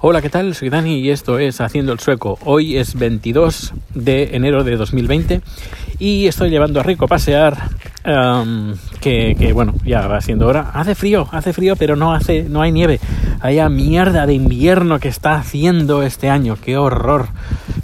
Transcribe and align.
Hola, 0.00 0.22
¿qué 0.22 0.30
tal? 0.30 0.54
Soy 0.54 0.68
Dani 0.70 1.00
y 1.00 1.10
esto 1.10 1.40
es 1.40 1.60
Haciendo 1.60 1.92
el 1.92 1.98
Sueco. 1.98 2.38
Hoy 2.44 2.76
es 2.76 2.94
22 2.94 3.74
de 3.94 4.36
enero 4.36 4.62
de 4.62 4.76
2020 4.76 5.40
y 5.98 6.28
estoy 6.28 6.50
llevando 6.50 6.78
a 6.78 6.84
Rico 6.84 7.06
a 7.06 7.08
pasear. 7.08 7.70
Um, 8.06 8.76
que, 9.00 9.34
que, 9.36 9.52
bueno, 9.52 9.74
ya 9.84 10.06
va 10.06 10.20
siendo 10.20 10.46
hora. 10.46 10.70
Hace 10.72 10.94
frío, 10.94 11.28
hace 11.32 11.52
frío, 11.52 11.74
pero 11.74 11.96
no 11.96 12.14
hace, 12.14 12.44
no 12.44 12.62
hay 12.62 12.70
nieve. 12.70 13.00
Hay 13.40 13.58
mierda 13.70 14.24
de 14.24 14.34
invierno 14.34 15.00
que 15.00 15.08
está 15.08 15.34
haciendo 15.34 16.04
este 16.04 16.30
año. 16.30 16.56
Qué 16.64 16.76
horror, 16.76 17.26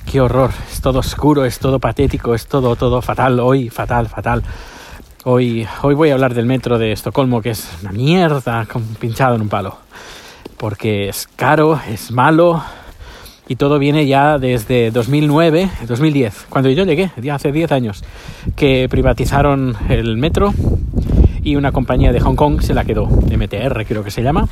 qué 0.09 0.21
horror. 0.21 0.51
Es 0.71 0.81
todo 0.81 1.01
oscuro, 1.01 1.45
es 1.45 1.59
todo 1.59 1.81
patético, 1.81 2.37
es 2.37 2.47
todo, 2.47 2.77
todo 2.77 3.03
fatal. 3.03 3.41
Hoy, 3.41 3.71
fatal, 3.71 4.07
fatal. 4.07 4.45
Hoy, 5.25 5.67
hoy 5.83 5.95
voy 5.97 6.11
a 6.11 6.15
hablar 6.15 6.33
del 6.33 6.47
metro 6.47 6.79
de 6.79 6.93
Estocolmo, 6.93 7.43
que 7.43 7.51
es 7.51 7.69
una 7.83 7.91
mierda, 7.91 8.69
pinchado 9.01 9.35
en 9.35 9.43
un 9.43 9.49
palo 9.49 9.79
porque 10.57 11.09
es 11.09 11.29
caro, 11.37 11.81
es 11.89 12.11
malo 12.11 12.63
y 13.47 13.57
todo 13.57 13.79
viene 13.79 14.07
ya 14.07 14.39
desde 14.39 14.91
2009, 14.91 15.71
2010, 15.87 16.47
cuando 16.49 16.71
yo 16.71 16.85
llegué, 16.85 17.11
ya 17.21 17.35
hace 17.35 17.53
10 17.53 17.73
años, 17.73 18.05
que 18.57 18.89
privatizaron 18.89 19.77
el 19.89 20.17
metro 20.17 20.55
y 21.43 21.57
una 21.57 21.73
compañía 21.73 22.13
de 22.13 22.21
Hong 22.21 22.37
Kong 22.37 22.63
se 22.63 22.75
la 22.75 22.85
quedó, 22.85 23.07
MTR 23.07 23.85
creo 23.87 24.03
que 24.03 24.11
se 24.11 24.23
llama, 24.23 24.49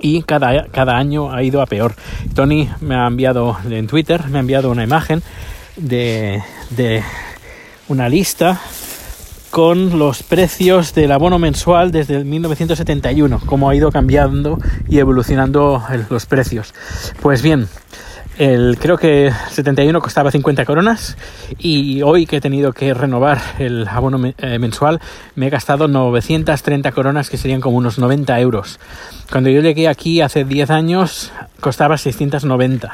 y 0.00 0.22
cada, 0.22 0.66
cada 0.66 0.96
año 0.96 1.32
ha 1.32 1.42
ido 1.42 1.62
a 1.62 1.66
peor. 1.66 1.94
Tony 2.34 2.68
me 2.80 2.94
ha 2.94 3.06
enviado 3.06 3.56
en 3.70 3.86
Twitter, 3.86 4.26
me 4.28 4.38
ha 4.38 4.40
enviado 4.40 4.70
una 4.70 4.84
imagen 4.84 5.22
de, 5.76 6.42
de 6.70 7.02
una 7.88 8.08
lista 8.08 8.60
con 9.54 10.00
los 10.00 10.24
precios 10.24 10.94
del 10.94 11.12
abono 11.12 11.38
mensual 11.38 11.92
desde 11.92 12.16
el 12.16 12.24
1971, 12.24 13.40
cómo 13.46 13.70
ha 13.70 13.76
ido 13.76 13.92
cambiando 13.92 14.58
y 14.88 14.98
evolucionando 14.98 15.80
los 16.10 16.26
precios. 16.26 16.74
Pues 17.22 17.40
bien, 17.40 17.68
el, 18.36 18.76
creo 18.80 18.98
que 18.98 19.30
71 19.50 20.00
costaba 20.00 20.32
50 20.32 20.64
coronas 20.64 21.16
y 21.56 22.02
hoy 22.02 22.26
que 22.26 22.38
he 22.38 22.40
tenido 22.40 22.72
que 22.72 22.94
renovar 22.94 23.40
el 23.60 23.86
abono 23.86 24.32
eh, 24.38 24.58
mensual 24.58 25.00
me 25.36 25.46
he 25.46 25.50
gastado 25.50 25.86
930 25.86 26.90
coronas 26.90 27.30
que 27.30 27.36
serían 27.36 27.60
como 27.60 27.76
unos 27.76 27.96
90 28.00 28.40
euros. 28.40 28.80
Cuando 29.30 29.50
yo 29.50 29.60
llegué 29.60 29.86
aquí 29.86 30.20
hace 30.20 30.44
10 30.44 30.70
años 30.70 31.32
costaba 31.60 31.96
690. 31.96 32.92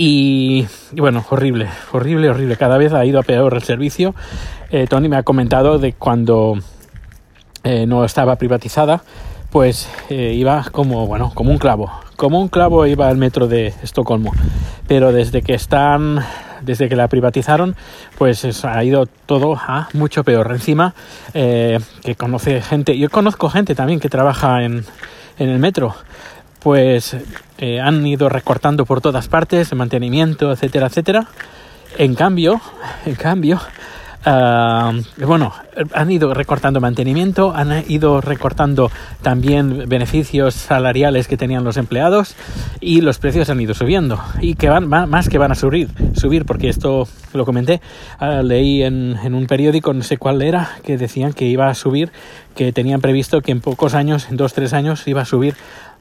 Y, 0.00 0.64
bueno, 0.92 1.26
horrible, 1.28 1.68
horrible, 1.90 2.30
horrible. 2.30 2.56
Cada 2.56 2.78
vez 2.78 2.92
ha 2.92 3.04
ido 3.04 3.18
a 3.18 3.24
peor 3.24 3.54
el 3.54 3.64
servicio. 3.64 4.14
Eh, 4.70 4.86
Tony 4.86 5.08
me 5.08 5.16
ha 5.16 5.22
comentado 5.22 5.78
de 5.78 5.94
cuando 5.94 6.58
eh, 7.64 7.86
no 7.86 8.04
estaba 8.04 8.36
privatizada, 8.36 9.02
pues 9.50 9.88
eh, 10.10 10.34
iba 10.34 10.62
como, 10.70 11.06
bueno, 11.06 11.32
como 11.34 11.50
un 11.50 11.58
clavo. 11.58 11.90
Como 12.16 12.38
un 12.38 12.48
clavo 12.48 12.84
iba 12.86 13.08
al 13.08 13.16
metro 13.16 13.48
de 13.48 13.68
Estocolmo. 13.82 14.32
Pero 14.86 15.10
desde 15.10 15.40
que 15.40 15.54
están, 15.54 16.22
desde 16.60 16.90
que 16.90 16.96
la 16.96 17.08
privatizaron, 17.08 17.76
pues 18.18 18.44
ha 18.64 18.84
ido 18.84 19.06
todo 19.06 19.54
a 19.54 19.88
mucho 19.94 20.22
peor. 20.22 20.50
Encima, 20.52 20.94
que 21.32 22.14
conoce 22.18 22.60
gente, 22.60 22.98
yo 22.98 23.08
conozco 23.08 23.48
gente 23.48 23.74
también 23.74 24.00
que 24.00 24.08
trabaja 24.08 24.64
en, 24.64 24.84
en 25.38 25.48
el 25.48 25.58
metro 25.58 25.94
pues 26.60 27.16
han 27.60 28.04
ido 28.04 28.28
recortando 28.28 28.84
por 28.84 29.00
todas 29.00 29.28
partes, 29.28 29.72
mantenimiento, 29.74 30.50
etcétera, 30.50 30.88
etcétera. 30.88 31.28
En 31.96 32.16
cambio, 32.16 32.60
en 33.06 33.14
cambio, 33.14 33.60
bueno, 34.24 35.52
han 35.92 36.10
ido 36.10 36.34
recortando 36.34 36.80
mantenimiento, 36.80 37.52
han 37.54 37.84
ido 37.88 38.20
recortando 38.20 38.90
también 39.22 39.88
beneficios 39.88 40.54
salariales 40.54 41.28
que 41.28 41.36
tenían 41.36 41.64
los 41.64 41.76
empleados 41.76 42.34
y 42.80 43.00
los 43.00 43.18
precios 43.18 43.48
han 43.50 43.60
ido 43.60 43.74
subiendo 43.74 44.20
y 44.40 44.54
que 44.54 44.68
van 44.68 44.88
más 44.88 45.28
que 45.28 45.38
van 45.38 45.52
a 45.52 45.54
subir, 45.54 45.88
subir 46.14 46.44
porque 46.44 46.68
esto 46.68 47.08
lo 47.32 47.44
comenté, 47.44 47.80
ah, 48.18 48.42
leí 48.42 48.82
en, 48.82 49.16
en 49.22 49.34
un 49.34 49.46
periódico, 49.46 49.92
no 49.92 50.02
sé 50.02 50.18
cuál 50.18 50.42
era, 50.42 50.70
que 50.84 50.98
decían 50.98 51.32
que 51.32 51.46
iba 51.46 51.68
a 51.68 51.74
subir, 51.74 52.10
que 52.54 52.72
tenían 52.72 53.00
previsto 53.00 53.40
que 53.40 53.52
en 53.52 53.60
pocos 53.60 53.94
años, 53.94 54.28
en 54.30 54.36
dos, 54.36 54.52
tres 54.52 54.72
años, 54.72 55.06
iba 55.06 55.22
a 55.22 55.24
subir 55.24 55.54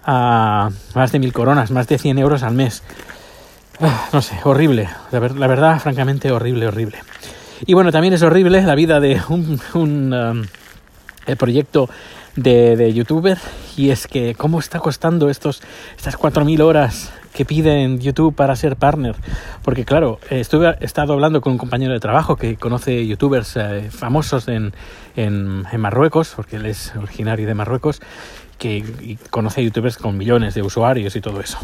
a 0.07 0.69
más 0.95 1.11
de 1.11 1.19
mil 1.19 1.33
coronas, 1.33 1.69
más 1.69 1.87
de 1.87 1.97
100 1.97 2.17
euros 2.17 2.41
al 2.41 2.55
mes. 2.55 2.81
Ah, 3.79 4.07
no 4.11 4.21
sé, 4.21 4.39
horrible. 4.43 4.89
La, 5.11 5.19
verdad, 5.19 5.79
francamente, 5.79 6.31
horrible, 6.31 6.67
horrible. 6.67 6.97
Y 7.65 7.73
bueno, 7.73 7.91
también 7.91 8.13
es 8.13 8.21
horrible 8.21 8.61
la 8.61 8.75
vida 8.75 8.99
de 8.99 9.21
un, 9.29 9.59
un 9.73 10.13
um, 10.13 11.35
proyecto 11.37 11.89
de, 12.35 12.75
de, 12.75 12.93
youtuber. 12.93 13.37
Y 13.75 13.89
es 13.89 14.07
que 14.07 14.35
cómo 14.35 14.59
está 14.59 14.79
costando 14.79 15.29
estos, 15.29 15.61
estas 15.97 16.17
4.000 16.17 16.61
horas 16.61 17.11
que 17.37 17.45
piden 17.45 17.99
YouTube 17.99 18.33
para 18.33 18.55
ser 18.55 18.77
partner. 18.77 19.15
Porque 19.61 19.85
claro, 19.85 20.19
estuve, 20.31 20.75
hablando 20.95 21.39
con 21.39 21.53
un 21.53 21.59
compañero 21.59 21.93
de 21.93 21.99
trabajo 21.99 22.35
que 22.35 22.55
conoce 22.55 23.05
youtubers 23.05 23.55
eh, 23.57 23.89
famosos 23.91 24.47
en, 24.47 24.73
en, 25.15 25.63
en, 25.71 25.79
Marruecos, 25.79 26.33
porque 26.35 26.55
él 26.55 26.65
es 26.65 26.95
originario 26.95 27.45
de 27.45 27.53
Marruecos, 27.53 28.01
que 28.57 29.17
conoce 29.29 29.63
youtubers 29.63 29.97
con 29.97 30.17
millones 30.17 30.55
de 30.55 30.63
usuarios 30.63 31.15
y 31.15 31.21
todo 31.21 31.39
eso. 31.39 31.59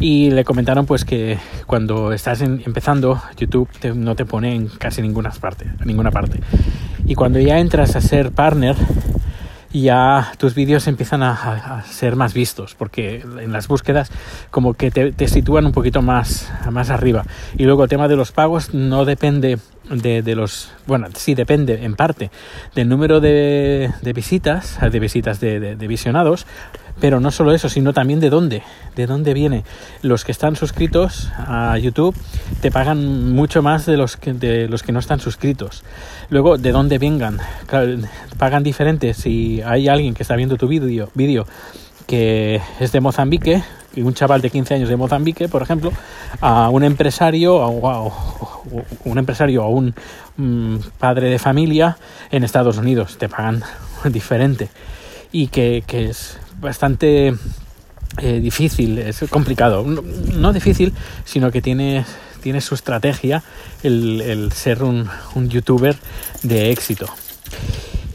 Y 0.00 0.30
le 0.30 0.44
comentaron 0.44 0.86
pues 0.86 1.04
que 1.04 1.36
cuando 1.66 2.14
estás 2.14 2.40
empezando 2.40 3.20
YouTube 3.36 3.68
no 3.94 4.16
te 4.16 4.24
pone 4.24 4.54
en 4.54 4.68
casi 4.68 5.02
ninguna 5.02 5.28
parte, 5.28 5.66
ninguna 5.84 6.10
parte. 6.10 6.40
Y 7.04 7.16
cuando 7.16 7.38
ya 7.38 7.58
entras 7.58 7.96
a 7.96 8.00
ser 8.00 8.32
partner, 8.32 8.76
ya 9.72 10.32
tus 10.38 10.54
vídeos 10.54 10.86
empiezan 10.86 11.22
a, 11.22 11.82
ser 11.86 12.16
más 12.16 12.34
vistos, 12.34 12.74
porque 12.74 13.20
en 13.20 13.52
las 13.52 13.68
búsquedas 13.68 14.10
como 14.50 14.74
que 14.74 14.90
te, 14.90 15.12
te, 15.12 15.28
sitúan 15.28 15.64
un 15.66 15.72
poquito 15.72 16.02
más, 16.02 16.52
más 16.70 16.90
arriba. 16.90 17.24
Y 17.56 17.64
luego 17.64 17.84
el 17.84 17.88
tema 17.88 18.08
de 18.08 18.16
los 18.16 18.32
pagos 18.32 18.74
no 18.74 19.04
depende 19.04 19.58
de, 19.90 20.22
de 20.22 20.34
los, 20.34 20.72
bueno, 20.86 21.08
sí 21.14 21.34
depende 21.34 21.84
en 21.84 21.94
parte 21.94 22.30
del 22.74 22.88
número 22.88 23.20
de, 23.20 23.90
de 24.00 24.12
visitas, 24.12 24.78
de 24.80 25.00
visitas 25.00 25.40
de, 25.40 25.76
de, 25.76 25.86
visionados, 25.86 26.46
pero 27.00 27.20
no 27.20 27.30
solo 27.30 27.52
eso, 27.52 27.68
sino 27.68 27.92
también 27.92 28.20
de 28.20 28.30
dónde, 28.30 28.62
de 28.96 29.06
dónde 29.06 29.34
viene. 29.34 29.64
Los 30.02 30.24
que 30.24 30.32
están 30.32 30.56
suscritos 30.56 31.30
a 31.38 31.76
YouTube 31.78 32.16
te 32.60 32.70
pagan 32.70 33.32
mucho 33.32 33.62
más 33.62 33.86
de 33.86 33.96
los 33.96 34.16
que, 34.16 34.32
de 34.32 34.68
los 34.68 34.82
que 34.82 34.92
no 34.92 35.00
están 35.00 35.20
suscritos. 35.20 35.84
Luego, 36.30 36.58
de 36.58 36.72
dónde 36.72 36.98
vengan, 36.98 37.38
pagan 38.38 38.62
diferente 38.62 39.14
si 39.14 39.62
hay 39.62 39.88
alguien 39.88 40.14
que 40.14 40.22
está 40.22 40.36
viendo 40.36 40.56
tu 40.56 40.68
vídeo, 40.68 41.10
vídeo 41.14 41.46
que 42.12 42.60
es 42.78 42.92
de 42.92 43.00
Mozambique, 43.00 43.64
un 43.96 44.12
chaval 44.12 44.42
de 44.42 44.50
15 44.50 44.74
años 44.74 44.90
de 44.90 44.96
Mozambique, 44.96 45.48
por 45.48 45.62
ejemplo, 45.62 45.90
a 46.42 46.68
un 46.68 46.84
empresario, 46.84 47.56
o, 47.56 48.12
un 49.04 49.16
empresario 49.16 49.64
o 49.64 49.70
un 49.70 49.94
mm, 50.36 50.76
padre 50.98 51.30
de 51.30 51.38
familia 51.38 51.96
en 52.30 52.44
Estados 52.44 52.76
Unidos, 52.76 53.16
te 53.16 53.30
pagan 53.30 53.62
diferente. 54.10 54.68
Y 55.32 55.46
que, 55.46 55.82
es 55.88 56.38
bastante 56.60 57.34
eh, 58.18 58.40
difícil, 58.40 58.98
es 58.98 59.24
complicado, 59.30 59.82
no, 59.82 60.52
difícil, 60.52 60.92
sino 61.24 61.50
que 61.50 61.62
tiene, 61.62 62.04
tiene 62.42 62.60
su 62.60 62.74
estrategia 62.74 63.42
el, 63.82 64.52
ser 64.52 64.82
un 64.82 65.08
youtuber 65.48 65.96
de 66.42 66.72
éxito. 66.72 67.06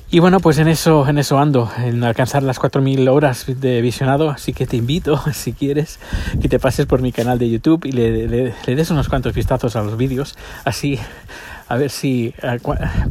Y 0.09 0.19
bueno, 0.19 0.39
pues 0.39 0.57
en 0.57 0.69
eso, 0.69 1.05
en 1.05 1.17
eso 1.17 1.37
ando, 1.37 1.69
en 1.83 2.01
alcanzar 2.05 2.41
las 2.41 2.61
4.000 2.61 3.09
horas 3.09 3.45
de 3.45 3.81
visionado, 3.81 4.29
así 4.29 4.53
que 4.53 4.65
te 4.65 4.77
invito, 4.77 5.21
si 5.33 5.51
quieres, 5.51 5.99
que 6.41 6.47
te 6.47 6.59
pases 6.59 6.85
por 6.85 7.01
mi 7.01 7.11
canal 7.11 7.37
de 7.37 7.49
YouTube 7.49 7.85
y 7.85 7.91
le, 7.91 8.53
des 8.65 8.89
unos 8.89 9.09
cuantos 9.09 9.33
vistazos 9.33 9.75
a 9.75 9.83
los 9.83 9.97
vídeos, 9.97 10.37
así 10.63 10.97
a 11.67 11.75
ver 11.75 11.89
si 11.89 12.33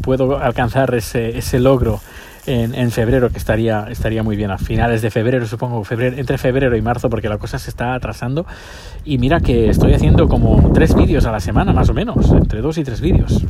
puedo 0.00 0.38
alcanzar 0.38 0.94
ese, 0.94 1.36
ese 1.36 1.60
logro 1.60 2.00
en, 2.46 2.74
en, 2.74 2.90
febrero, 2.90 3.28
que 3.28 3.36
estaría, 3.36 3.86
estaría 3.90 4.22
muy 4.22 4.36
bien, 4.36 4.50
a 4.50 4.56
finales 4.56 5.02
de 5.02 5.10
febrero, 5.10 5.46
supongo, 5.46 5.84
febrero, 5.84 6.16
entre 6.16 6.38
febrero 6.38 6.74
y 6.76 6.80
marzo, 6.80 7.10
porque 7.10 7.28
la 7.28 7.36
cosa 7.36 7.58
se 7.58 7.68
está 7.68 7.94
atrasando. 7.94 8.46
Y 9.04 9.18
mira 9.18 9.40
que 9.40 9.68
estoy 9.68 9.92
haciendo 9.92 10.28
como 10.28 10.72
tres 10.72 10.94
vídeos 10.94 11.26
a 11.26 11.32
la 11.32 11.40
semana, 11.40 11.72
más 11.72 11.90
o 11.90 11.94
menos, 11.94 12.30
entre 12.32 12.62
dos 12.62 12.78
y 12.78 12.84
tres 12.84 13.00
vídeos. 13.02 13.44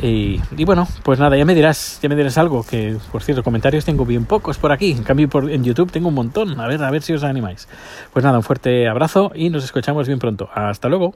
Y, 0.00 0.40
bueno, 0.64 0.86
pues 1.02 1.18
nada, 1.18 1.36
ya 1.36 1.44
me 1.44 1.54
dirás, 1.54 1.98
ya 2.02 2.08
me 2.08 2.16
dirás 2.16 2.36
algo, 2.38 2.64
que 2.64 2.96
por 3.12 3.22
cierto, 3.22 3.42
comentarios 3.42 3.84
tengo 3.84 4.04
bien 4.04 4.24
pocos 4.24 4.58
por 4.58 4.72
aquí, 4.72 4.92
en 4.92 5.02
cambio 5.02 5.28
por, 5.28 5.50
en 5.50 5.64
YouTube 5.64 5.90
tengo 5.90 6.08
un 6.08 6.14
montón, 6.14 6.60
a 6.60 6.66
ver, 6.66 6.82
a 6.82 6.90
ver 6.90 7.02
si 7.02 7.12
os 7.12 7.24
animáis. 7.24 7.68
Pues 8.12 8.24
nada, 8.24 8.36
un 8.38 8.44
fuerte 8.44 8.88
abrazo 8.88 9.32
y 9.34 9.50
nos 9.50 9.64
escuchamos 9.64 10.06
bien 10.06 10.18
pronto. 10.18 10.48
Hasta 10.54 10.88
luego. 10.88 11.14